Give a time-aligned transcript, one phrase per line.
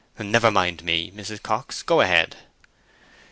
[0.17, 1.43] "Never mind me, Mrs.
[1.43, 2.35] Cox; go ahead."